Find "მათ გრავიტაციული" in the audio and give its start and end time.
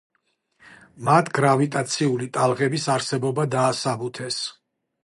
1.09-2.31